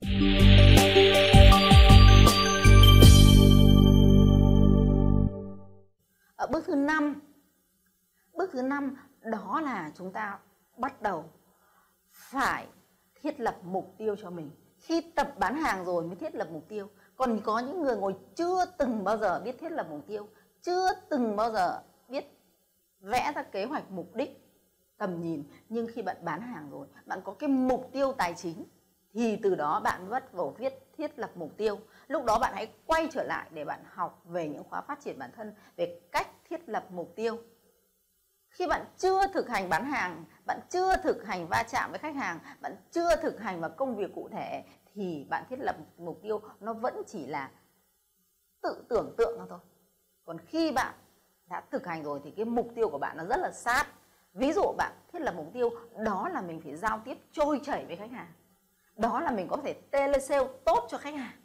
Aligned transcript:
ở 0.00 0.06
bước 6.50 6.64
thứ 6.66 6.74
năm, 6.74 7.20
bước 8.32 8.50
thứ 8.52 8.62
năm 8.62 8.96
đó 9.22 9.60
là 9.64 9.90
chúng 9.94 10.12
ta 10.12 10.38
bắt 10.76 11.02
đầu 11.02 11.24
phải 12.12 12.66
thiết 13.22 13.40
lập 13.40 13.56
mục 13.62 13.94
tiêu 13.98 14.16
cho 14.16 14.30
mình. 14.30 14.50
Khi 14.78 15.00
tập 15.00 15.34
bán 15.38 15.56
hàng 15.56 15.84
rồi 15.84 16.04
mới 16.04 16.16
thiết 16.16 16.34
lập 16.34 16.48
mục 16.52 16.68
tiêu. 16.68 16.88
Còn 17.16 17.40
có 17.44 17.58
những 17.58 17.82
người 17.82 17.96
ngồi 17.96 18.14
chưa 18.34 18.64
từng 18.78 19.04
bao 19.04 19.18
giờ 19.18 19.40
biết 19.44 19.58
thiết 19.58 19.72
lập 19.72 19.86
mục 19.90 20.06
tiêu, 20.06 20.28
chưa 20.62 20.88
từng 21.08 21.36
bao 21.36 21.52
giờ 21.52 21.82
biết 22.08 22.24
vẽ 23.00 23.32
ra 23.34 23.42
kế 23.42 23.64
hoạch 23.64 23.90
mục 23.90 24.14
đích 24.14 24.46
tầm 24.98 25.22
nhìn. 25.22 25.44
Nhưng 25.68 25.86
khi 25.94 26.02
bạn 26.02 26.16
bán 26.22 26.40
hàng 26.40 26.70
rồi, 26.70 26.86
bạn 27.06 27.20
có 27.24 27.32
cái 27.32 27.48
mục 27.48 27.90
tiêu 27.92 28.12
tài 28.12 28.34
chính 28.34 28.64
thì 29.12 29.36
từ 29.42 29.54
đó 29.54 29.80
bạn 29.80 30.10
bắt 30.10 30.34
đầu 30.34 30.54
viết, 30.58 30.92
thiết 30.96 31.18
lập 31.18 31.30
mục 31.34 31.56
tiêu. 31.56 31.78
Lúc 32.08 32.24
đó 32.24 32.38
bạn 32.38 32.52
hãy 32.54 32.72
quay 32.86 33.08
trở 33.12 33.22
lại 33.22 33.50
để 33.50 33.64
bạn 33.64 33.80
học 33.86 34.22
về 34.24 34.48
những 34.48 34.64
khóa 34.64 34.80
phát 34.80 35.00
triển 35.00 35.18
bản 35.18 35.30
thân, 35.36 35.54
về 35.76 36.00
cách 36.12 36.28
thiết 36.50 36.68
lập 36.68 36.84
mục 36.90 37.12
tiêu. 37.16 37.38
Khi 38.48 38.66
bạn 38.66 38.84
chưa 38.98 39.26
thực 39.26 39.48
hành 39.48 39.68
bán 39.68 39.84
hàng, 39.84 40.24
bạn 40.46 40.60
chưa 40.70 40.96
thực 40.96 41.24
hành 41.26 41.46
va 41.50 41.64
chạm 41.70 41.90
với 41.90 41.98
khách 41.98 42.14
hàng, 42.14 42.38
bạn 42.60 42.76
chưa 42.90 43.16
thực 43.16 43.40
hành 43.40 43.60
vào 43.60 43.70
công 43.70 43.96
việc 43.96 44.14
cụ 44.14 44.28
thể, 44.32 44.64
thì 44.94 45.26
bạn 45.30 45.44
thiết 45.50 45.58
lập 45.60 45.76
mục 45.98 46.18
tiêu 46.22 46.40
nó 46.60 46.72
vẫn 46.72 47.02
chỉ 47.06 47.26
là 47.26 47.50
tự 48.62 48.84
tưởng 48.88 49.14
tượng 49.18 49.46
thôi. 49.48 49.58
Còn 50.24 50.38
khi 50.38 50.72
bạn 50.72 50.94
đã 51.46 51.62
thực 51.70 51.86
hành 51.86 52.02
rồi 52.02 52.20
thì 52.24 52.30
cái 52.30 52.44
mục 52.44 52.68
tiêu 52.74 52.88
của 52.88 52.98
bạn 52.98 53.16
nó 53.16 53.24
rất 53.24 53.40
là 53.40 53.50
sát. 53.52 53.86
Ví 54.32 54.52
dụ 54.52 54.62
bạn 54.76 54.92
thiết 55.12 55.22
lập 55.22 55.34
mục 55.36 55.46
tiêu, 55.52 55.70
đó 55.96 56.28
là 56.28 56.40
mình 56.40 56.60
phải 56.60 56.76
giao 56.76 57.00
tiếp 57.04 57.18
trôi 57.32 57.60
chảy 57.62 57.84
với 57.86 57.96
khách 57.96 58.10
hàng 58.10 58.32
đó 59.00 59.20
là 59.20 59.30
mình 59.30 59.48
có 59.48 59.56
thể 59.56 59.72
telesale 59.72 60.48
tốt 60.64 60.86
cho 60.90 60.98
khách 60.98 61.14
hàng. 61.14 61.36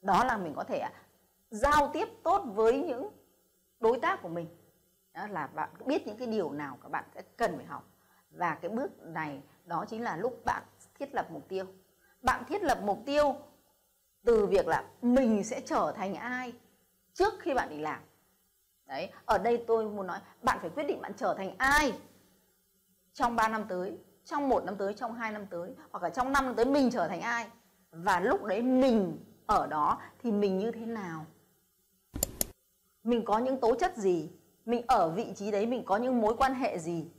Đó 0.00 0.24
là 0.24 0.36
mình 0.36 0.54
có 0.56 0.64
thể 0.64 0.78
à, 0.78 0.92
giao 1.50 1.90
tiếp 1.92 2.08
tốt 2.22 2.42
với 2.46 2.80
những 2.80 3.10
đối 3.80 4.00
tác 4.00 4.22
của 4.22 4.28
mình. 4.28 4.46
Đó 5.12 5.26
là 5.26 5.46
bạn 5.46 5.70
biết 5.86 6.06
những 6.06 6.16
cái 6.16 6.26
điều 6.26 6.52
nào 6.52 6.78
các 6.82 6.88
bạn 6.88 7.04
sẽ 7.14 7.22
cần 7.36 7.56
phải 7.56 7.66
học. 7.66 7.84
Và 8.30 8.54
cái 8.54 8.70
bước 8.70 8.90
này, 9.02 9.42
đó 9.64 9.84
chính 9.88 10.02
là 10.02 10.16
lúc 10.16 10.44
bạn 10.44 10.62
thiết 10.98 11.14
lập 11.14 11.26
mục 11.30 11.48
tiêu. 11.48 11.66
Bạn 12.22 12.44
thiết 12.48 12.62
lập 12.62 12.78
mục 12.82 12.98
tiêu 13.06 13.36
từ 14.24 14.46
việc 14.46 14.66
là 14.66 14.84
mình 15.02 15.44
sẽ 15.44 15.60
trở 15.60 15.92
thành 15.96 16.14
ai 16.14 16.52
trước 17.12 17.34
khi 17.40 17.54
bạn 17.54 17.68
đi 17.70 17.78
làm. 17.78 18.02
Đấy, 18.86 19.10
ở 19.24 19.38
đây 19.38 19.64
tôi 19.66 19.90
muốn 19.90 20.06
nói, 20.06 20.18
bạn 20.42 20.58
phải 20.60 20.70
quyết 20.70 20.84
định 20.84 21.00
bạn 21.00 21.12
trở 21.16 21.34
thành 21.34 21.54
ai 21.58 21.92
trong 23.12 23.36
3 23.36 23.48
năm 23.48 23.64
tới 23.68 23.98
trong 24.24 24.48
một 24.48 24.64
năm 24.64 24.76
tới, 24.76 24.94
trong 24.94 25.14
hai 25.14 25.32
năm 25.32 25.46
tới, 25.46 25.70
hoặc 25.90 26.02
là 26.02 26.10
trong 26.10 26.32
năm 26.32 26.44
năm 26.46 26.54
tới 26.54 26.64
mình 26.64 26.90
trở 26.90 27.08
thành 27.08 27.20
ai. 27.20 27.48
Và 27.90 28.20
lúc 28.20 28.44
đấy 28.44 28.62
mình 28.62 29.24
ở 29.46 29.66
đó 29.66 30.00
thì 30.22 30.32
mình 30.32 30.58
như 30.58 30.70
thế 30.70 30.86
nào? 30.86 31.26
Mình 33.04 33.24
có 33.24 33.38
những 33.38 33.60
tố 33.60 33.74
chất 33.74 33.96
gì? 33.96 34.30
Mình 34.66 34.84
ở 34.86 35.10
vị 35.10 35.32
trí 35.36 35.50
đấy, 35.50 35.66
mình 35.66 35.84
có 35.84 35.96
những 35.96 36.20
mối 36.20 36.34
quan 36.36 36.54
hệ 36.54 36.78
gì? 36.78 37.10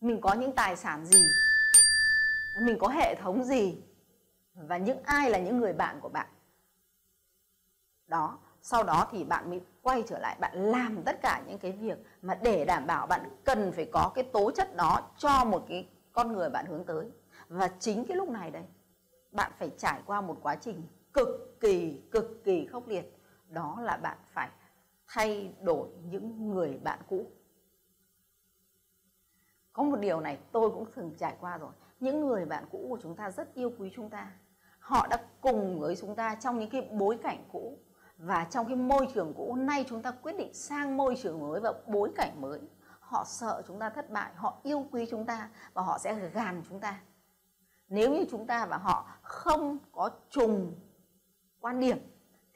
Mình 0.00 0.20
có 0.20 0.32
những 0.32 0.52
tài 0.52 0.76
sản 0.76 1.06
gì? 1.06 1.24
Mình 2.60 2.78
có 2.80 2.88
hệ 2.88 3.14
thống 3.14 3.44
gì? 3.44 3.82
Và 4.54 4.76
những 4.76 5.02
ai 5.02 5.30
là 5.30 5.38
những 5.38 5.58
người 5.58 5.72
bạn 5.72 6.00
của 6.00 6.08
bạn? 6.08 6.26
Đó, 8.06 8.38
sau 8.62 8.82
đó 8.84 9.08
thì 9.10 9.24
bạn 9.24 9.50
mới 9.50 9.60
quay 9.82 10.02
trở 10.06 10.18
lại, 10.18 10.36
bạn 10.40 10.56
làm 10.56 11.02
tất 11.02 11.22
cả 11.22 11.42
những 11.46 11.58
cái 11.58 11.72
việc 11.72 11.98
mà 12.22 12.34
để 12.34 12.64
đảm 12.64 12.86
bảo 12.86 13.06
bạn 13.06 13.20
cần 13.44 13.72
phải 13.72 13.88
có 13.92 14.12
cái 14.14 14.24
tố 14.24 14.50
chất 14.50 14.76
đó 14.76 15.00
cho 15.18 15.44
một 15.44 15.64
cái 15.68 15.88
con 16.14 16.32
người 16.32 16.50
bạn 16.50 16.66
hướng 16.66 16.84
tới. 16.84 17.10
Và 17.48 17.68
chính 17.78 18.04
cái 18.04 18.16
lúc 18.16 18.28
này 18.28 18.50
đây, 18.50 18.64
bạn 19.32 19.52
phải 19.58 19.70
trải 19.78 20.02
qua 20.06 20.20
một 20.20 20.38
quá 20.42 20.56
trình 20.56 20.82
cực 21.12 21.60
kỳ 21.60 22.02
cực 22.10 22.44
kỳ 22.44 22.66
khốc 22.66 22.88
liệt. 22.88 23.18
Đó 23.48 23.78
là 23.80 23.96
bạn 23.96 24.18
phải 24.26 24.50
thay 25.06 25.54
đổi 25.60 25.88
những 26.10 26.50
người 26.50 26.80
bạn 26.84 26.98
cũ. 27.08 27.26
Có 29.72 29.82
một 29.82 29.96
điều 29.96 30.20
này 30.20 30.38
tôi 30.52 30.70
cũng 30.70 30.86
từng 30.94 31.14
trải 31.18 31.36
qua 31.40 31.58
rồi. 31.58 31.72
Những 32.00 32.26
người 32.26 32.46
bạn 32.46 32.64
cũ 32.70 32.86
của 32.88 32.98
chúng 33.02 33.16
ta 33.16 33.30
rất 33.30 33.54
yêu 33.54 33.72
quý 33.78 33.90
chúng 33.94 34.10
ta. 34.10 34.32
Họ 34.78 35.06
đã 35.10 35.16
cùng 35.40 35.80
với 35.80 35.96
chúng 35.96 36.14
ta 36.14 36.34
trong 36.34 36.58
những 36.58 36.70
cái 36.70 36.88
bối 36.92 37.18
cảnh 37.22 37.44
cũ. 37.52 37.78
Và 38.18 38.46
trong 38.50 38.66
cái 38.66 38.76
môi 38.76 39.08
trường 39.14 39.32
cũ, 39.36 39.54
nay 39.54 39.84
chúng 39.88 40.02
ta 40.02 40.10
quyết 40.10 40.36
định 40.38 40.54
sang 40.54 40.96
môi 40.96 41.16
trường 41.22 41.40
mới 41.40 41.60
và 41.60 41.72
bối 41.86 42.12
cảnh 42.16 42.40
mới 42.40 42.60
họ 43.14 43.24
sợ 43.24 43.62
chúng 43.66 43.78
ta 43.78 43.90
thất 43.90 44.10
bại, 44.10 44.32
họ 44.34 44.58
yêu 44.62 44.86
quý 44.90 45.06
chúng 45.10 45.26
ta 45.26 45.48
và 45.74 45.82
họ 45.82 45.98
sẽ 45.98 46.28
gàn 46.28 46.62
chúng 46.68 46.80
ta. 46.80 47.00
Nếu 47.88 48.12
như 48.12 48.24
chúng 48.30 48.46
ta 48.46 48.66
và 48.66 48.76
họ 48.76 49.06
không 49.22 49.78
có 49.92 50.10
trùng 50.30 50.74
quan 51.60 51.80
điểm, 51.80 51.98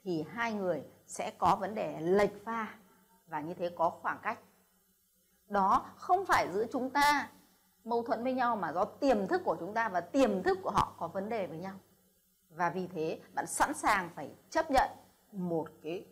thì 0.03 0.25
hai 0.29 0.53
người 0.53 0.83
sẽ 1.07 1.31
có 1.37 1.55
vấn 1.55 1.75
đề 1.75 1.99
lệch 2.01 2.45
pha 2.45 2.75
và 3.27 3.41
như 3.41 3.53
thế 3.53 3.69
có 3.77 3.89
khoảng 3.89 4.19
cách. 4.21 4.39
Đó 5.47 5.85
không 5.95 6.25
phải 6.25 6.47
giữa 6.53 6.65
chúng 6.71 6.89
ta 6.89 7.29
mâu 7.83 8.03
thuẫn 8.03 8.23
với 8.23 8.33
nhau 8.33 8.55
mà 8.55 8.73
do 8.73 8.85
tiềm 8.85 9.27
thức 9.27 9.41
của 9.45 9.55
chúng 9.59 9.73
ta 9.73 9.89
và 9.89 10.01
tiềm 10.01 10.43
thức 10.43 10.57
của 10.63 10.71
họ 10.71 10.93
có 10.97 11.07
vấn 11.07 11.29
đề 11.29 11.47
với 11.47 11.57
nhau. 11.57 11.75
Và 12.49 12.69
vì 12.69 12.87
thế 12.87 13.19
bạn 13.33 13.47
sẵn 13.47 13.73
sàng 13.73 14.09
phải 14.15 14.31
chấp 14.49 14.71
nhận 14.71 14.89
một 15.31 15.69
cái 15.83 16.05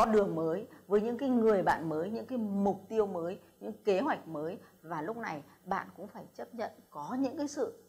con 0.00 0.12
đường 0.12 0.34
mới, 0.34 0.66
với 0.86 1.00
những 1.00 1.18
cái 1.18 1.28
người 1.28 1.62
bạn 1.62 1.88
mới, 1.88 2.10
những 2.10 2.26
cái 2.26 2.38
mục 2.38 2.84
tiêu 2.88 3.06
mới, 3.06 3.40
những 3.60 3.72
kế 3.84 4.00
hoạch 4.00 4.28
mới. 4.28 4.58
Và 4.82 5.02
lúc 5.02 5.16
này 5.16 5.42
bạn 5.64 5.88
cũng 5.96 6.06
phải 6.06 6.26
chấp 6.34 6.54
nhận 6.54 6.70
có 6.90 7.16
những 7.20 7.36
cái 7.36 7.48
sự 7.48 7.82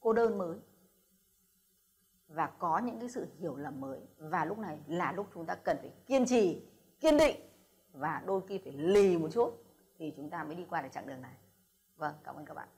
cô 0.00 0.12
đơn 0.12 0.38
mới 0.38 0.58
và 2.28 2.46
có 2.46 2.78
những 2.78 3.00
cái 3.00 3.08
sự 3.08 3.26
hiểu 3.38 3.56
lầm 3.56 3.80
mới. 3.80 4.00
Và 4.18 4.44
lúc 4.44 4.58
này 4.58 4.78
là 4.86 5.12
lúc 5.12 5.26
chúng 5.34 5.46
ta 5.46 5.54
cần 5.54 5.76
phải 5.80 5.92
kiên 6.06 6.26
trì, 6.26 6.62
kiên 7.00 7.16
định 7.16 7.36
và 7.92 8.22
đôi 8.26 8.40
khi 8.48 8.58
phải 8.58 8.72
lì 8.72 9.18
một 9.18 9.28
chút 9.32 9.64
thì 9.98 10.12
chúng 10.16 10.30
ta 10.30 10.44
mới 10.44 10.54
đi 10.54 10.66
qua 10.70 10.82
được 10.82 10.88
chặng 10.92 11.06
đường 11.06 11.22
này. 11.22 11.36
Vâng 11.96 12.14
cảm 12.24 12.36
ơn 12.36 12.44
các 12.44 12.54
bạn. 12.54 12.68